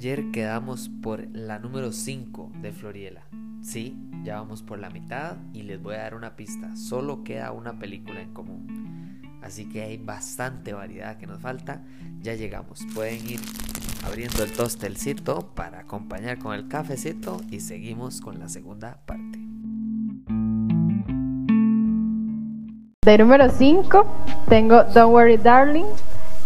[0.00, 3.20] Ayer quedamos por la número 5 de Floriela.
[3.60, 6.74] Sí, ya vamos por la mitad y les voy a dar una pista.
[6.74, 9.20] Solo queda una película en común.
[9.42, 11.82] Así que hay bastante variedad que nos falta.
[12.22, 12.86] Ya llegamos.
[12.94, 13.40] Pueden ir
[14.02, 19.38] abriendo el tostelcito para acompañar con el cafecito y seguimos con la segunda parte.
[23.04, 24.06] De número 5
[24.48, 25.84] tengo Don't Worry Darling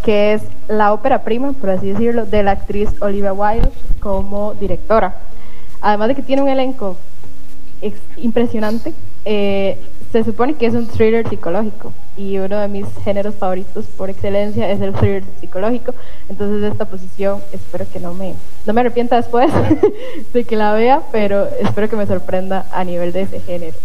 [0.05, 5.17] que es la ópera prima, por así decirlo, de la actriz Olivia Wilde como directora.
[5.81, 6.97] Además de que tiene un elenco
[8.17, 8.93] impresionante,
[9.25, 9.79] eh,
[10.13, 14.71] se supone que es un thriller psicológico y uno de mis géneros favoritos por excelencia
[14.71, 15.95] es el thriller psicológico.
[16.29, 18.35] Entonces esta posición espero que no me,
[18.67, 19.51] no me arrepienta después
[20.33, 23.77] de que la vea, pero espero que me sorprenda a nivel de ese género.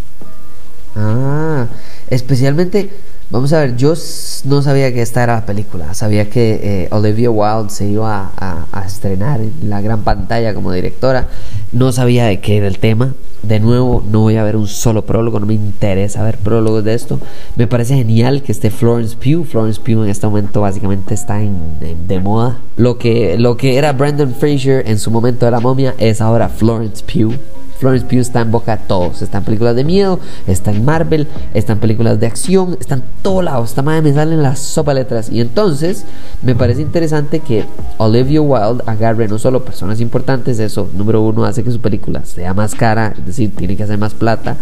[0.96, 1.68] Ah,
[2.10, 2.92] especialmente
[3.32, 3.94] Vamos a ver, yo
[4.46, 8.84] no sabía que esta era la película, sabía que eh, Olivia Wilde se iba a,
[8.84, 11.28] estrenar en la gran pantalla como directora,
[11.72, 13.14] no sabía de qué era el tema,
[13.44, 16.96] de nuevo no voy a ver un solo prólogo, no me interesa ver prólogos de
[16.96, 17.20] esto,
[17.56, 21.78] me parece genial que esté Florence Pugh, Florence Pugh en este momento básicamente está en,
[22.08, 25.94] de moda, lo que, lo que era Brandon Fraser en su momento de la momia
[26.00, 27.36] es ahora Florence Pugh
[27.80, 29.22] Florence Pugh está en boca de todos.
[29.22, 33.04] Está en películas de miedo, está en Marvel, está en películas de acción, está en
[33.22, 33.64] todo lado.
[33.64, 35.30] Esta madre me sale en la sopa letras.
[35.32, 36.06] Y entonces
[36.42, 37.66] me parece interesante que
[37.98, 42.54] Olivia Wilde agarre no solo personas importantes, eso, número uno, hace que su película sea
[42.54, 44.58] más cara, es decir, tiene que hacer más plata.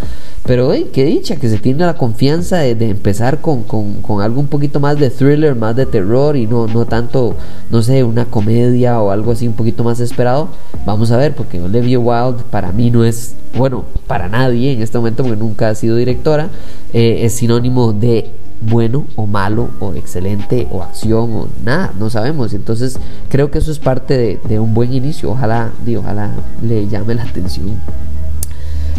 [0.46, 4.48] Pero, hey, qué dicha que se tiene la confianza de, empezar con, con, algo un
[4.48, 7.36] poquito más de thriller, más de terror y no, no tanto,
[7.70, 10.48] no sé, una comedia o algo así un poquito más esperado.
[10.86, 13.07] Vamos a ver, porque Olivia Wilde para mí no es,
[13.56, 16.50] bueno, para nadie en este momento, porque nunca ha sido directora,
[16.94, 18.32] eh, es sinónimo de
[18.62, 22.54] bueno o malo o excelente o acción o nada, no sabemos.
[22.54, 25.32] Entonces creo que eso es parte de, un buen inicio.
[25.32, 26.32] Ojalá, ojalá
[26.62, 27.76] le llame la atención.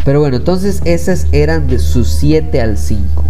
[0.05, 3.25] Pero bueno, entonces esas eran de sus 7 al 5.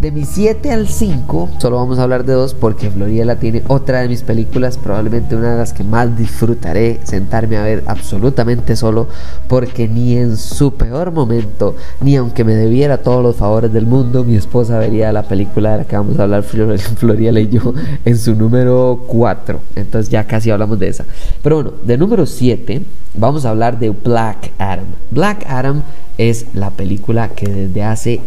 [0.00, 4.00] De mi 7 al 5, solo vamos a hablar de dos porque Floriela tiene otra
[4.02, 9.08] de mis películas, probablemente una de las que más disfrutaré sentarme a ver absolutamente solo,
[9.48, 14.22] porque ni en su peor momento, ni aunque me debiera todos los favores del mundo,
[14.22, 16.42] mi esposa vería la película de la que vamos a hablar
[16.96, 17.72] Floriela y yo
[18.04, 19.60] en su número 4.
[19.76, 21.06] Entonces ya casi hablamos de esa.
[21.42, 22.82] Pero bueno, de número 7
[23.14, 24.86] vamos a hablar de Black Adam.
[25.10, 25.82] Black Adam
[26.18, 28.20] es la película que desde hace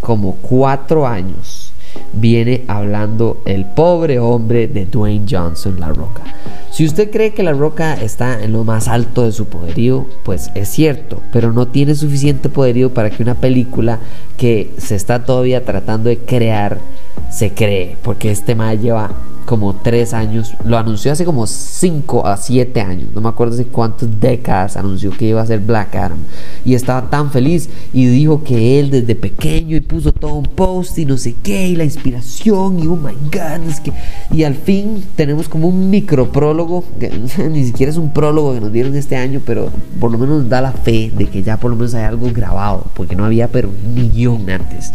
[0.00, 1.72] como cuatro años
[2.12, 6.22] viene hablando el pobre hombre de Dwayne Johnson, La Roca.
[6.70, 10.50] Si usted cree que La Roca está en lo más alto de su poderío, pues
[10.54, 13.98] es cierto, pero no tiene suficiente poderío para que una película
[14.36, 16.78] que se está todavía tratando de crear
[17.30, 19.10] se cree, porque este mal lleva
[19.48, 23.64] como tres años, lo anunció hace como cinco a siete años, no me acuerdo de
[23.64, 26.18] cuántas décadas anunció que iba a ser Black Adam
[26.66, 30.98] y estaba tan feliz y dijo que él desde pequeño y puso todo un post
[30.98, 33.90] y no sé qué y la inspiración y oh my god, es que
[34.30, 37.10] y al fin tenemos como un micro prólogo, que
[37.50, 40.60] ni siquiera es un prólogo que nos dieron este año, pero por lo menos da
[40.60, 43.70] la fe de que ya por lo menos hay algo grabado, porque no había pero
[43.94, 44.92] ni guion antes.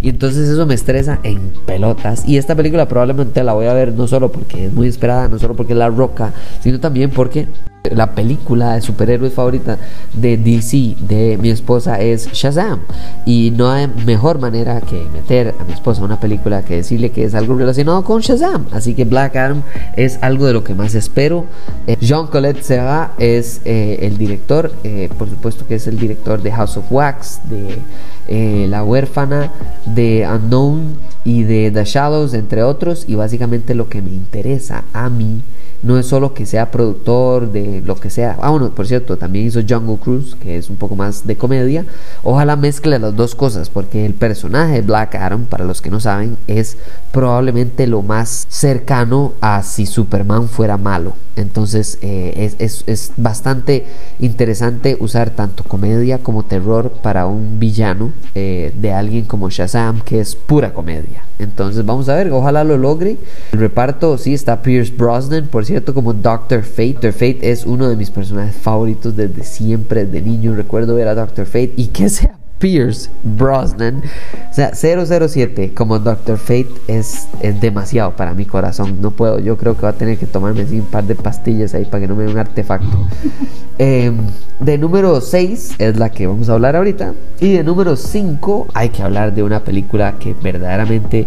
[0.00, 2.26] Y entonces eso me estresa en pelotas.
[2.28, 5.38] Y esta película probablemente la voy a ver no solo porque es muy esperada, no
[5.38, 7.46] solo porque es la roca, sino también porque
[7.94, 9.78] la película de superhéroes favorita
[10.12, 12.80] de DC de mi esposa es Shazam.
[13.24, 17.24] Y no hay mejor manera que meter a mi esposa una película que decirle que
[17.24, 18.66] es algo relacionado con Shazam.
[18.72, 19.62] Así que Black Adam
[19.96, 21.46] es algo de lo que más espero.
[21.86, 26.42] Eh, Jean Colette Serra es eh, el director eh, por supuesto que es el director
[26.42, 29.52] de House of Wax de La huérfana
[29.84, 33.04] de Unknown y de The Shadows entre otros.
[33.08, 35.42] Y básicamente lo que me interesa a mí
[35.82, 38.36] no es solo que sea productor de lo que sea.
[38.40, 41.84] Ah, bueno, por cierto, también hizo Jungle Cruise, que es un poco más de comedia.
[42.22, 46.00] Ojalá mezcle las dos cosas, porque el personaje de Black Adam, para los que no
[46.00, 46.76] saben, es
[47.12, 51.14] probablemente lo más cercano a si Superman fuera malo.
[51.36, 53.86] Entonces eh, es, bastante
[54.18, 60.20] interesante usar tanto comedia como terror para un villano eh, de alguien como Shazam, que
[60.20, 61.24] es pura comedia.
[61.38, 63.18] Entonces vamos a ver, ojalá lo logre.
[63.52, 66.94] El reparto, sí, está Pierce Brosnan, por cierto, como Doctor Fate.
[66.94, 70.54] Doctor Fate es uno de mis personajes favoritos desde siempre, de niño.
[70.54, 74.02] Recuerdo ver a Doctor Fate y que sea Pierce Brosnan.
[74.50, 78.98] O sea, 007 como Doctor Fate es, es demasiado para mi corazón.
[79.00, 81.74] No puedo, yo creo que va a tener que tomarme así un par de pastillas
[81.74, 83.08] ahí para que no me dé un artefacto.
[83.78, 84.16] Em,
[84.58, 87.12] de número 6 es la que vamos a hablar ahorita.
[87.40, 91.26] Y de número 5 hay que hablar de una película que verdaderamente...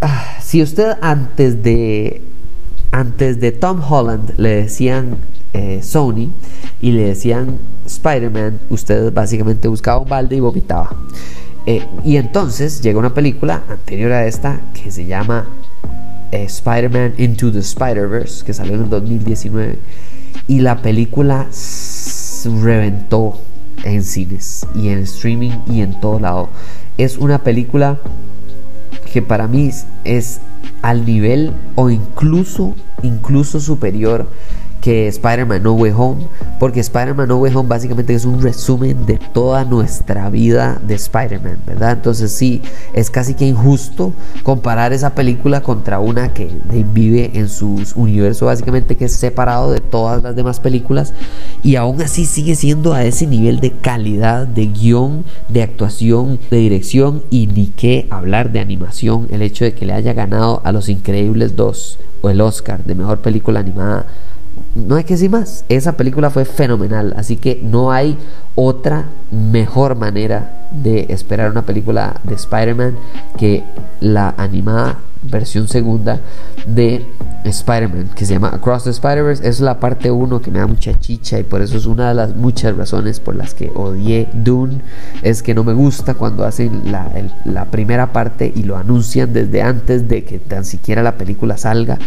[0.00, 2.22] Ah, si usted antes de...
[2.90, 5.16] Antes de Tom Holland le decían
[5.52, 6.30] eh, Sony
[6.80, 10.90] y le decían Spider-Man, usted básicamente buscaba un balde y vomitaba.
[11.66, 15.46] Eh, y entonces llega una película anterior a esta que se llama
[16.32, 19.78] eh, Spider-Man Into the Spider-Verse, que salió en el 2019.
[20.46, 21.46] Y la película
[22.62, 23.40] reventó
[23.84, 26.48] en cines y en streaming y en todo lado.
[26.96, 27.98] Es una película
[29.12, 29.70] que para mí
[30.04, 30.40] es
[30.82, 34.28] al nivel o incluso incluso superior
[34.88, 36.22] que Spider-Man No Way Home,
[36.58, 41.58] porque Spider-Man No Way Home básicamente es un resumen de toda nuestra vida de Spider-Man,
[41.66, 41.92] ¿verdad?
[41.92, 42.62] Entonces sí,
[42.94, 46.50] es casi que injusto comparar esa película contra una que
[46.94, 51.12] vive en su universo básicamente que es separado de todas las demás películas
[51.62, 56.56] y aún así sigue siendo a ese nivel de calidad, de guion, de actuación, de
[56.56, 60.72] dirección y ni qué hablar de animación, el hecho de que le haya ganado a
[60.72, 64.06] Los Increíbles 2 o el Oscar de Mejor Película Animada
[64.74, 65.64] no hay que decir más.
[65.68, 67.14] Esa película fue fenomenal.
[67.16, 68.16] Así que no hay
[68.54, 72.96] otra mejor manera de esperar una película de Spider-Man
[73.36, 73.64] que
[74.00, 76.20] la animada versión segunda
[76.66, 77.04] de
[77.44, 79.48] Spider-Man que se llama Across the Spider-Verse.
[79.48, 82.14] Es la parte 1 que me da mucha chicha y por eso es una de
[82.14, 84.80] las muchas razones por las que odié Dune.
[85.22, 87.10] Es que no me gusta cuando hacen la,
[87.44, 91.98] la primera parte y lo anuncian desde antes de que tan siquiera la película salga.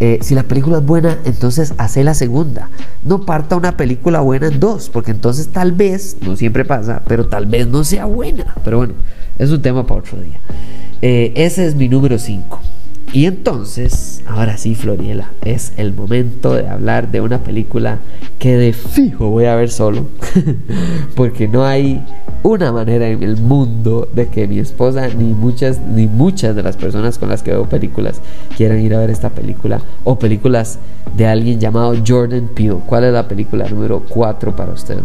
[0.00, 2.68] Eh, si la película es buena, entonces hace la segunda.
[3.04, 7.26] No parta una película buena en dos, porque entonces tal vez, no siempre pasa, pero
[7.26, 8.54] tal vez no sea buena.
[8.64, 8.94] Pero bueno,
[9.38, 10.38] es un tema para otro día.
[11.00, 12.60] Eh, ese es mi número 5.
[13.14, 17.98] Y entonces, ahora sí, Floriela, es el momento de hablar de una película
[18.40, 20.08] que de fijo voy a ver solo,
[21.14, 22.04] porque no hay
[22.42, 26.76] una manera en el mundo de que mi esposa ni muchas ni muchas de las
[26.76, 28.20] personas con las que veo películas
[28.56, 30.80] quieran ir a ver esta película o películas
[31.16, 32.80] de alguien llamado Jordan Peele.
[32.84, 34.98] ¿Cuál es la película número 4 para usted?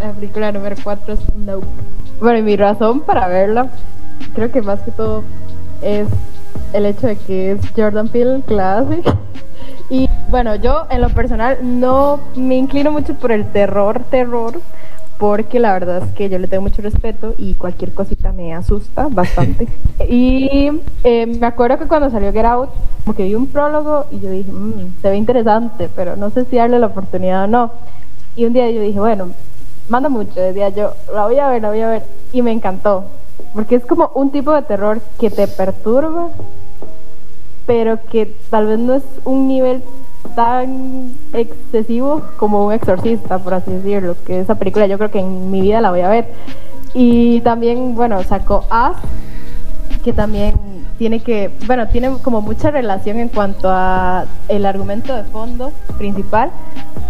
[0.00, 1.66] La película número 4 es Nope.
[2.20, 3.70] Bueno, mi razón para verla,
[4.34, 5.24] creo que más que todo
[5.84, 6.08] es
[6.72, 9.04] el hecho de que es Jordan Peele Classic.
[9.90, 14.60] Y bueno, yo en lo personal no me inclino mucho por el terror, terror,
[15.18, 19.08] porque la verdad es que yo le tengo mucho respeto y cualquier cosita me asusta
[19.10, 19.68] bastante.
[20.08, 20.70] y
[21.04, 22.70] eh, me acuerdo que cuando salió Get Out,
[23.04, 26.44] como que vi un prólogo y yo dije, mmm, se ve interesante, pero no sé
[26.46, 27.70] si darle la oportunidad o no.
[28.36, 29.28] Y un día yo dije, bueno,
[29.88, 32.02] manda mucho, decía yo, la voy a ver, la voy a ver,
[32.32, 33.04] y me encantó.
[33.52, 36.28] Porque es como un tipo de terror que te perturba,
[37.66, 39.82] pero que tal vez no es un nivel
[40.34, 44.16] tan excesivo como un exorcista, por así decirlo.
[44.26, 46.28] Que esa película yo creo que en mi vida la voy a ver.
[46.94, 48.94] Y también, bueno, sacó A,
[50.04, 50.54] que también
[50.98, 56.50] tiene que, bueno, tiene como mucha relación en cuanto a el argumento de fondo principal,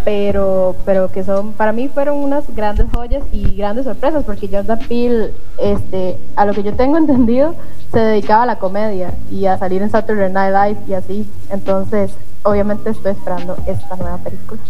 [0.05, 4.79] pero, pero que son, para mí fueron unas grandes joyas y grandes sorpresas, porque Jordan
[4.89, 7.57] Peele, este, a lo que yo tengo entendido,
[7.93, 11.29] se dedicaba a la comedia y a salir en Saturday Night Live y así.
[11.51, 12.13] Entonces,
[12.45, 14.61] obviamente estoy esperando esta nueva película.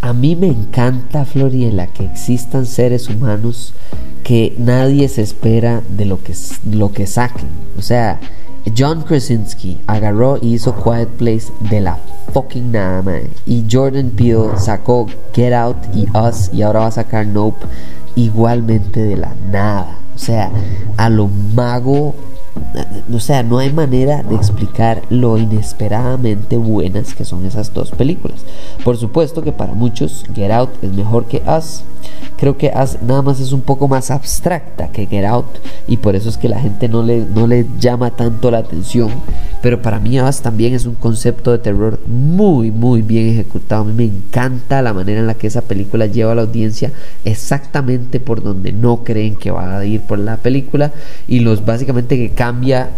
[0.00, 3.74] A mí me encanta, Floriela, que existan seres humanos
[4.24, 6.34] que nadie se espera de lo que,
[6.70, 7.48] lo que saquen.
[7.78, 8.18] O sea,
[8.76, 11.98] John Krasinski agarró y hizo Quiet Place de la
[12.32, 13.22] fucking nada, man.
[13.46, 17.66] Y Jordan Peele sacó Get Out y Us y ahora va a sacar Nope
[18.16, 19.98] igualmente de la nada.
[20.14, 20.50] O sea,
[20.96, 22.14] a lo mago
[23.12, 28.40] o sea, no hay manera de explicar lo inesperadamente buenas que son esas dos películas.
[28.84, 31.82] Por supuesto que para muchos Get Out es mejor que Us.
[32.40, 36.30] Creo que nada más es un poco más abstracta que Get Out y por eso
[36.30, 39.10] es que la gente no le, no le llama tanto la atención.
[39.60, 43.82] Pero para mí Us también es un concepto de terror muy, muy bien ejecutado.
[43.82, 46.92] A mí me encanta la manera en la que esa película lleva a la audiencia
[47.26, 50.92] exactamente por donde no creen que va a ir por la película
[51.28, 52.88] y los básicamente que cambia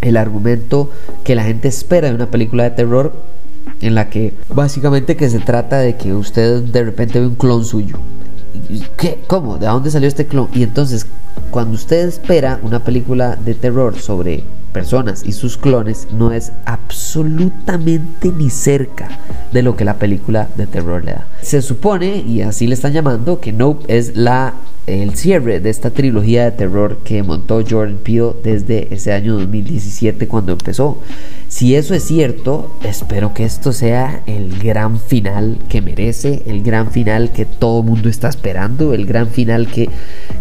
[0.00, 0.90] el argumento
[1.22, 3.12] que la gente espera de una película de terror
[3.82, 7.64] en la que básicamente que se trata de que usted de repente ve un clon
[7.64, 7.98] suyo.
[8.96, 9.20] ¿Qué?
[9.26, 9.58] ¿Cómo?
[9.58, 10.48] ¿De dónde salió este clon?
[10.52, 11.06] Y entonces,
[11.50, 14.44] cuando usted espera una película de terror sobre
[14.78, 19.08] personas y sus clones no es absolutamente ni cerca
[19.52, 21.26] de lo que la película de terror le da.
[21.42, 24.54] Se supone, y así le están llamando, que Nope es la
[24.88, 30.26] el cierre de esta trilogía de terror que montó Jordan Peele desde ese año 2017
[30.26, 30.98] cuando empezó.
[31.48, 36.90] Si eso es cierto, espero que esto sea el gran final que merece, el gran
[36.90, 39.90] final que todo mundo está esperando, el gran final que,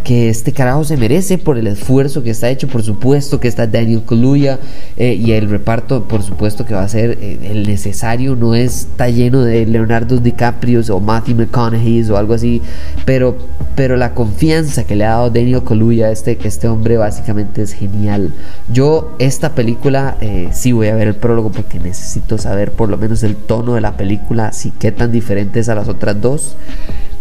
[0.03, 3.67] que este carajo se merece por el esfuerzo que está hecho, por supuesto que está
[3.67, 8.35] Daniel Kaluuya eh, y el reparto, por supuesto que va a ser eh, el necesario,
[8.35, 12.61] no está lleno de Leonardo DiCaprio o Matthew McConaughey o algo así,
[13.05, 13.37] pero,
[13.75, 17.73] pero la confianza que le ha dado Daniel Kaluuya a este, este hombre básicamente es
[17.73, 18.33] genial.
[18.71, 22.97] Yo esta película eh, sí voy a ver el prólogo porque necesito saber por lo
[22.97, 26.55] menos el tono de la película, si qué tan diferente es a las otras dos.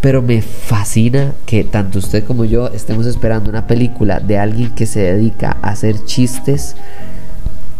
[0.07, 4.87] Pero me fascina que tanto usted como yo estemos esperando una película de alguien que
[4.87, 6.77] se dedica a hacer chistes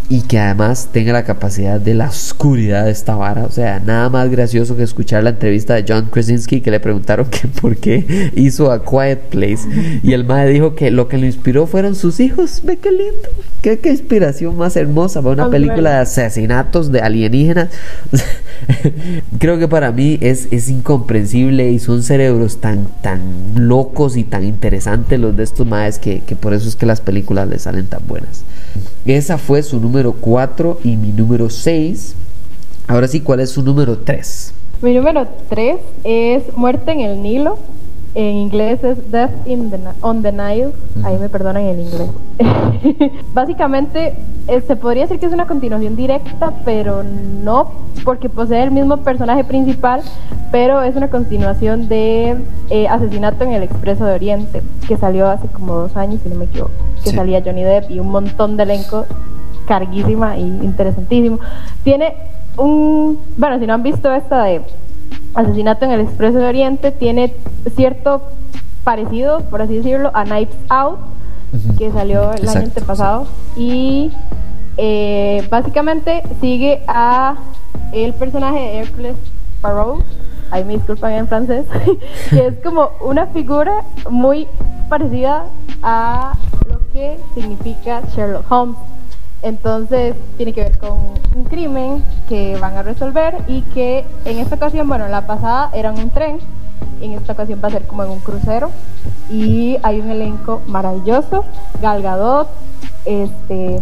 [0.09, 3.45] y que además tenga la capacidad de la oscuridad de esta vara.
[3.45, 7.27] O sea, nada más gracioso que escuchar la entrevista de John Krasinski que le preguntaron
[7.29, 9.69] que por qué hizo A Quiet Place
[10.03, 12.61] y el madre dijo que lo que lo inspiró fueron sus hijos.
[12.65, 13.29] Ve qué lindo,
[13.63, 17.71] qué, qué inspiración más hermosa para una película de asesinatos de alienígenas.
[19.39, 23.21] Creo que para mí es, es incomprensible y son cerebros tan, tan
[23.57, 27.01] locos y tan interesantes los de estos madres que, que por eso es que las
[27.01, 28.45] películas les salen tan buenas.
[29.05, 32.15] Esa fue su número 4 y mi número 6.
[32.89, 34.53] Ahora sí, ¿cuál es su número 3?
[34.83, 37.59] Mi número 3 es Muerte en el Nilo.
[38.15, 40.71] En inglés es Death in the, on the Nile.
[41.03, 42.09] Ahí me perdonan el inglés.
[43.35, 44.15] Básicamente,
[44.49, 47.73] eh, se podría decir que es una continuación directa, pero no,
[48.05, 50.01] porque posee el mismo personaje principal,
[50.51, 52.37] pero es una continuación de
[52.71, 56.37] eh, Asesinato en el Expreso de Oriente, que salió hace como dos años, si no
[56.37, 56.71] me equivoco,
[57.05, 57.17] que Sí.
[57.17, 59.05] salía Johnny Depp y un montón de elenco
[59.67, 61.39] carguísima y interesantísimo.
[61.85, 62.15] Tiene
[62.57, 64.63] un, bueno, si no han visto esta de
[65.35, 67.35] Asesinato en el Expreso de Oriente, tiene
[67.75, 68.23] cierto
[68.85, 70.99] parecido, por así decirlo, a Knives Out,
[71.79, 73.27] que salió el año Exacto, antepasado.
[73.57, 74.11] Y
[74.77, 77.37] eh, básicamente sigue a
[77.93, 79.17] el personaje de Hercules
[79.61, 80.05] Poirot,
[80.51, 81.67] ahí me disculpan en francés,
[82.31, 84.47] que es como una figura muy
[84.89, 85.47] parecida
[85.83, 86.35] a
[86.69, 88.77] lo que significa Sherlock Holmes.
[89.47, 90.99] Entonces tiene que ver con
[91.37, 95.71] un crimen que van a resolver y que en esta ocasión, bueno, en la pasada
[95.73, 96.39] era en un tren,
[97.01, 98.71] en esta ocasión va a ser como en un crucero
[99.31, 101.45] y hay un elenco maravilloso,
[101.81, 102.49] Gal Gadot,
[103.05, 103.81] este,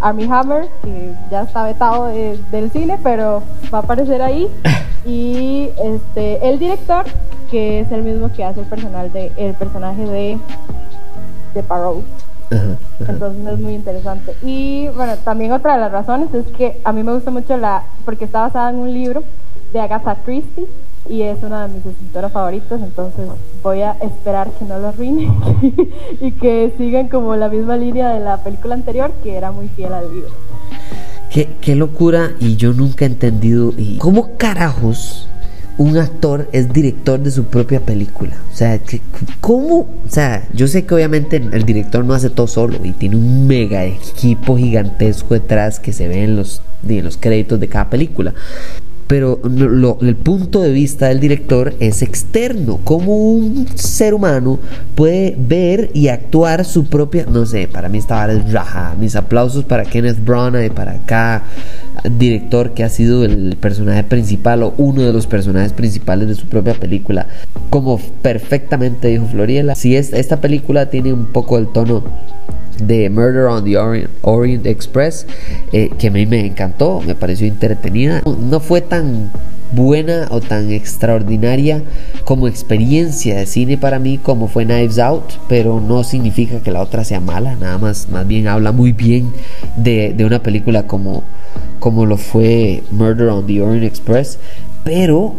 [0.00, 3.42] Armie Hammer, que ya está vetado de- del cine, pero
[3.72, 4.48] va a aparecer ahí
[5.04, 7.04] y este, el director,
[7.50, 10.38] que es el mismo que hace el personal de el personaje de
[11.52, 12.02] de Poirot.
[12.52, 13.12] Ajá, ajá.
[13.12, 14.34] Entonces es muy interesante.
[14.42, 17.84] Y bueno, también otra de las razones es que a mí me gusta mucho la,
[18.04, 19.22] porque está basada en un libro
[19.72, 20.66] de Agatha Christie
[21.08, 23.28] y es una de mis escritoras favoritas, entonces
[23.62, 25.32] voy a esperar que no lo arruine
[26.20, 29.92] y que sigan como la misma línea de la película anterior, que era muy fiel
[29.92, 30.30] al libro.
[31.30, 35.28] Qué, qué locura y yo nunca he entendido y cómo carajos
[35.82, 38.36] un actor es director de su propia película.
[38.52, 38.78] O sea,
[39.40, 39.80] ¿cómo?
[39.80, 43.48] O sea, yo sé que obviamente el director no hace todo solo y tiene un
[43.48, 48.32] mega equipo gigantesco detrás que se ve en los, en los créditos de cada película.
[49.12, 49.38] Pero
[50.00, 52.80] el punto de vista del director es externo.
[52.82, 54.58] Cómo un ser humano
[54.94, 57.26] puede ver y actuar su propia.
[57.30, 58.94] No sé, para mí esta vara raja.
[58.98, 61.42] Mis aplausos para Kenneth Branagh y para cada
[62.18, 66.46] director que ha sido el personaje principal o uno de los personajes principales de su
[66.46, 67.26] propia película.
[67.68, 72.02] Como perfectamente dijo Floriela, si es, esta película tiene un poco el tono
[72.78, 73.76] de Murder on the
[74.22, 75.26] Orient, Express,
[75.72, 78.22] eh, que a mí me encantó, me pareció entretenida.
[78.24, 79.30] No fue tan
[79.72, 81.82] buena o tan extraordinaria
[82.24, 86.82] como experiencia de cine para mí como fue Knives Out, pero no significa que la
[86.82, 89.32] otra sea mala, nada más, más bien habla muy bien
[89.76, 91.24] de, de una película como,
[91.78, 94.38] como lo fue Murder on the Orient Express,
[94.84, 95.36] pero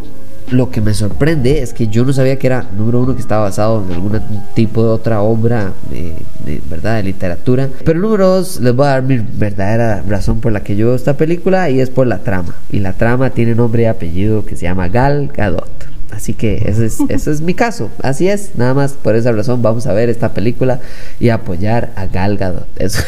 [0.54, 3.42] lo que me sorprende es que yo no sabía que era, número uno, que estaba
[3.44, 4.20] basado en algún
[4.54, 6.96] tipo de otra obra de, de, ¿verdad?
[6.96, 7.68] de literatura.
[7.84, 10.94] Pero número dos, les voy a dar mi verdadera razón por la que yo veo
[10.94, 12.54] esta película y es por la trama.
[12.70, 15.93] Y la trama tiene nombre y apellido que se llama Gal Gadot.
[16.14, 17.90] Así que ese es, ese es mi caso.
[18.02, 20.80] Así es, nada más por esa razón vamos a ver esta película
[21.18, 22.68] y apoyar a Gal Gadot.
[22.78, 23.02] Eso,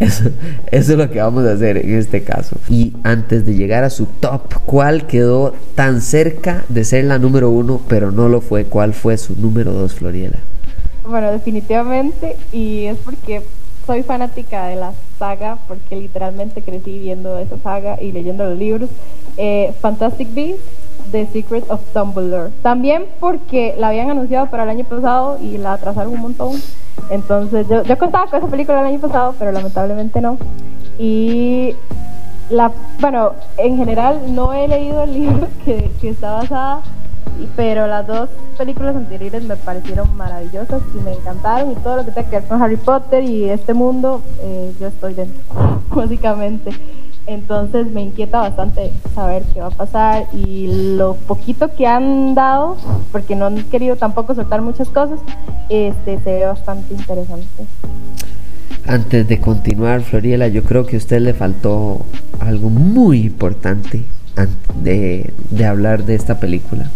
[0.00, 0.24] eso,
[0.70, 2.56] eso es lo que vamos a hacer en este caso.
[2.68, 7.50] Y antes de llegar a su top, ¿cuál quedó tan cerca de ser la número
[7.50, 8.64] uno, pero no lo fue?
[8.64, 10.38] ¿Cuál fue su número dos, Floriela?
[11.08, 13.42] Bueno, definitivamente, y es porque
[13.86, 18.90] soy fanática de la saga porque literalmente crecí viendo esa saga y leyendo los libros.
[19.36, 20.64] Eh, Fantastic Beasts,
[21.12, 22.50] The Secret of Dumbledore.
[22.62, 26.60] También porque la habían anunciado para el año pasado y la atrasaron un montón.
[27.10, 30.36] Entonces yo, yo contaba con esa película el año pasado, pero lamentablemente no.
[30.98, 31.74] Y
[32.50, 36.80] la, bueno, en general no he leído el libro que, que está basada
[37.56, 38.28] pero las dos
[38.58, 42.48] películas anteriores me parecieron maravillosas y me encantaron y todo lo que tenga que ver
[42.48, 45.42] con Harry Potter y este mundo, eh, yo estoy dentro,
[45.90, 46.70] básicamente.
[47.26, 52.76] Entonces me inquieta bastante saber qué va a pasar y lo poquito que han dado,
[53.10, 55.18] porque no han querido tampoco soltar muchas cosas,
[55.68, 57.66] este se ve bastante interesante.
[58.86, 62.06] Antes de continuar, Floriela, yo creo que a usted le faltó
[62.38, 64.04] algo muy importante
[64.80, 66.88] de, de hablar de esta película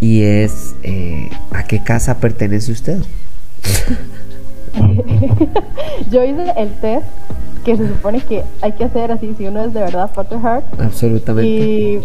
[0.00, 2.98] y es eh, ¿a qué casa pertenece usted?
[6.10, 7.06] Yo hice el test
[7.64, 10.64] que se supone que hay que hacer así si uno es de verdad Potterheart.
[10.80, 11.50] Absolutamente.
[11.50, 12.00] Y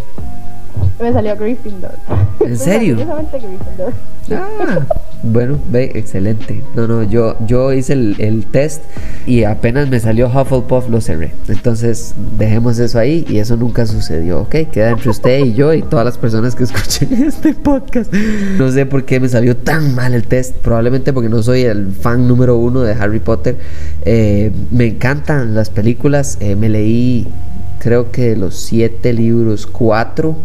[0.99, 1.95] me salió Gryffindor.
[2.39, 2.95] ¿En serio?
[2.95, 3.93] Gryffindor.
[4.31, 4.79] Ah,
[5.23, 6.63] bueno, ve, excelente.
[6.75, 8.83] No, no, yo, yo hice el, test
[9.25, 11.31] y apenas me salió Hufflepuff, lo cerré.
[11.47, 14.55] Entonces, dejemos eso ahí y eso nunca sucedió, ¿ok?
[14.71, 18.13] Queda entre usted y yo y todas las personas que escuchen este podcast.
[18.13, 20.55] No sé por qué me salió tan mal el test.
[20.57, 23.57] Probablemente porque no soy el fan número uno de Harry Potter.
[24.03, 26.37] Eh, me encantan las películas.
[26.41, 27.27] Eh, me leí
[27.83, 30.37] creo que los siete libros, cuatro.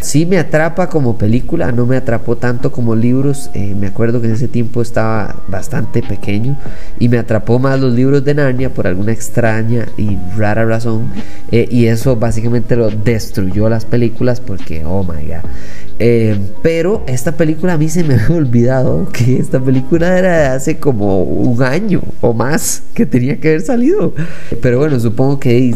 [0.00, 3.50] Sí me atrapa como película, no me atrapó tanto como libros.
[3.54, 6.56] Eh, me acuerdo que en ese tiempo estaba bastante pequeño
[7.00, 11.10] y me atrapó más los libros de Narnia por alguna extraña y rara razón.
[11.50, 15.50] Eh, y eso básicamente lo destruyó las películas porque, oh my god.
[16.00, 20.46] Eh, pero esta película a mí se me ha olvidado que esta película era de
[20.46, 24.12] hace como un año o más que tenía que haber salido.
[24.60, 25.74] Pero bueno, supongo que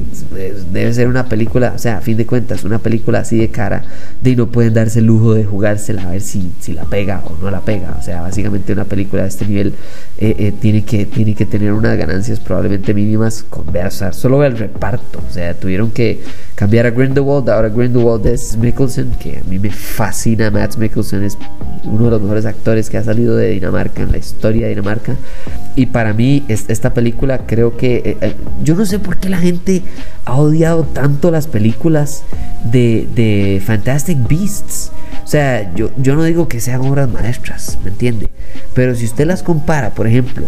[0.73, 3.85] debe ser una película, o sea, a fin de cuentas, una película así de cara,
[4.21, 7.37] de no pueden darse el lujo de jugársela a ver si, si la pega o
[7.43, 7.97] no la pega.
[7.99, 9.75] O sea, básicamente una película de este nivel
[10.19, 13.67] eh, eh, tiene, que, tiene que tener unas ganancias probablemente mínimas con
[14.13, 15.21] solo el reparto.
[15.29, 16.21] O sea, tuvieron que
[16.55, 20.51] cambiar a Grindelwald, ahora Grindelwald es Mickelson, que a mí me fascina.
[20.51, 21.39] Matt Mickelson es
[21.85, 25.17] uno de los mejores actores que ha salido de Dinamarca en la historia de Dinamarca.
[25.77, 28.17] Y para mí, esta película creo que.
[28.21, 29.83] Eh, yo no sé por qué la gente
[30.25, 32.25] ha odiado tanto las películas
[32.65, 34.91] de, de Fantastic Beasts.
[35.23, 38.29] O sea, yo, yo no digo que sean obras maestras, ¿me entiende?
[38.75, 40.47] Pero si usted las compara, por ejemplo,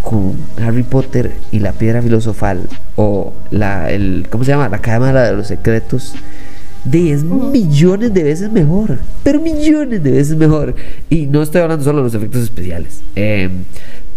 [0.00, 4.70] con Harry Potter y la piedra filosofal o la el ¿cómo se llama?
[4.70, 6.14] la cámara de los secretos
[6.84, 10.74] de es millones de veces mejor pero millones de veces mejor
[11.10, 13.50] y no estoy hablando solo de los efectos especiales eh,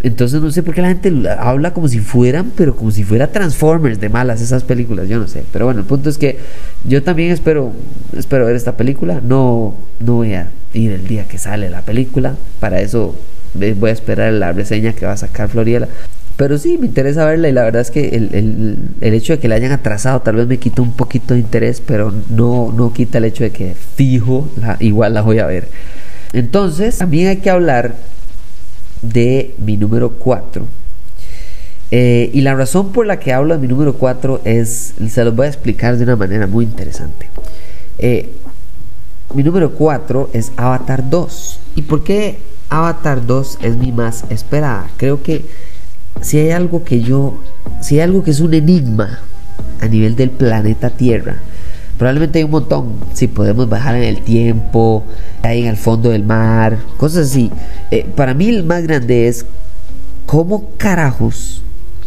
[0.04, 3.32] entonces no sé por qué la gente habla como si fueran, pero como si fuera
[3.32, 5.44] Transformers de malas esas películas, yo no sé.
[5.50, 6.38] Pero bueno, el punto es que
[6.86, 7.72] yo también espero,
[8.14, 9.22] espero ver esta película.
[9.26, 12.36] No, no voy a ir el día que sale la película.
[12.60, 13.16] Para eso
[13.54, 15.88] voy a esperar la reseña que va a sacar Floriela.
[16.36, 19.54] Pero sí, me interesa verla y la verdad es que el, hecho de que la
[19.54, 23.24] hayan atrasado tal vez me quita un poquito de interés, pero no, no quita el
[23.24, 25.68] hecho de que fijo, igual la voy a ver.
[26.34, 27.94] Entonces, también hay que hablar
[29.12, 30.66] de mi número 4.
[31.90, 35.36] Eh, y la razón por la que hablo de mi número 4 es, se los
[35.36, 37.28] voy a explicar de una manera muy interesante.
[37.98, 38.30] Eh,
[39.34, 41.60] mi número 4 es Avatar 2.
[41.76, 42.38] ¿Y por qué
[42.68, 44.88] Avatar 2 es mi más esperada?
[44.96, 45.44] Creo que
[46.20, 47.38] si hay algo que yo,
[47.80, 49.20] si hay algo que es un enigma
[49.80, 51.36] a nivel del planeta Tierra,
[51.98, 52.96] Probablemente hay un montón.
[53.12, 55.04] Si podemos bajar en el tiempo,
[55.42, 57.50] ahí en el fondo del mar, cosas así.
[57.90, 59.46] Eh, para mí el más grande es
[60.26, 61.62] cómo carajos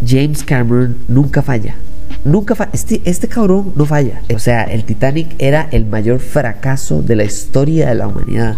[0.06, 1.76] James Cameron nunca falla.
[2.24, 2.72] Nunca falla.
[2.74, 4.22] Este, este cabrón no falla.
[4.34, 8.58] O sea, el Titanic era el mayor fracaso de la historia de la humanidad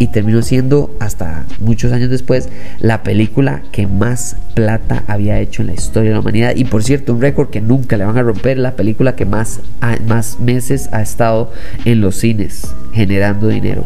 [0.00, 2.48] y terminó siendo hasta muchos años después
[2.80, 6.56] la película que más plata había hecho en la historia de la humanidad.
[6.56, 9.60] Y por cierto un récord que nunca le van a romper la película que más,
[10.06, 11.52] más meses ha estado
[11.84, 13.84] en los cines generando dinero.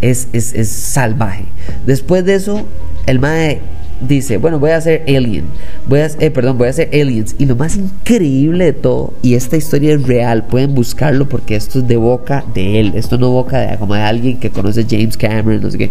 [0.00, 1.44] Es, es, es salvaje.
[1.86, 2.66] Después de eso
[3.06, 3.60] el mae
[4.06, 5.44] dice, bueno, voy a hacer Alien,
[5.86, 7.34] voy a, eh, perdón, voy a hacer Aliens.
[7.38, 11.80] Y lo más increíble de todo, y esta historia es real, pueden buscarlo porque esto
[11.80, 15.16] es de boca de él, esto no boca de, como de alguien que conoce James
[15.16, 15.90] Cameron, no sé qué.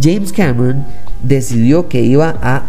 [0.00, 0.84] James Cameron
[1.22, 2.64] decidió que iba a,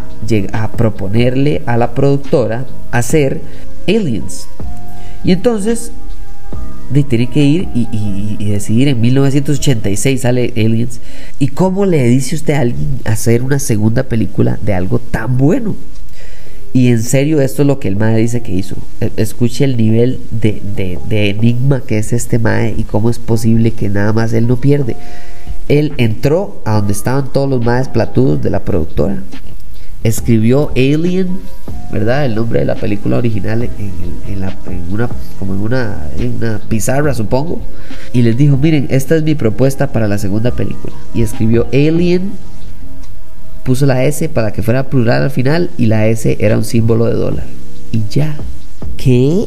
[0.52, 3.40] a proponerle a la productora hacer
[3.86, 4.48] Aliens.
[5.24, 5.92] Y entonces
[6.90, 11.00] de tener que ir y, decidir en 1986 sale Aliens.
[11.38, 15.76] ¿Y cómo le dice usted a alguien hacer una segunda película de algo tan bueno?
[16.72, 18.76] Y en serio, esto es lo que el Mae dice que hizo.
[19.00, 23.88] E- Escuche el nivel de enigma que es este Mae y cómo es posible que
[23.88, 24.96] nada más él no pierde.
[25.68, 29.22] Él entró a donde estaban todos los Maes platudos de la productora.
[30.04, 31.28] Escribió Alien,
[31.92, 32.24] ¿verdad?
[32.26, 36.08] El nombre de la película original en, el- en la- en una, como en una,
[36.18, 37.60] en una pizarra, supongo.
[38.12, 40.94] Y les dijo, miren, esta es mi propuesta para la segunda película.
[41.14, 42.32] Y escribió Alien
[43.64, 47.06] puso la S para que fuera plural al final y la S era un símbolo
[47.06, 47.46] de dólar.
[47.92, 48.36] Y ya.
[48.96, 49.46] ¿Qué?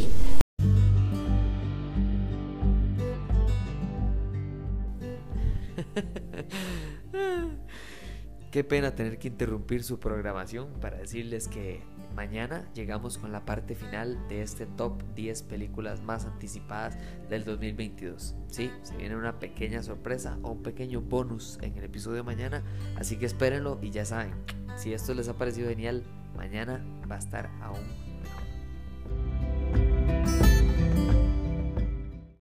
[8.51, 11.81] Qué pena tener que interrumpir su programación para decirles que
[12.19, 16.97] Mañana llegamos con la parte final de este top 10 películas más anticipadas
[17.29, 18.35] del 2022.
[18.49, 22.61] Sí, se viene una pequeña sorpresa o un pequeño bonus en el episodio de mañana,
[22.97, 24.33] así que espérenlo y ya saben,
[24.75, 26.03] si esto les ha parecido genial,
[26.35, 27.87] mañana va a estar aún
[28.21, 28.43] mejor.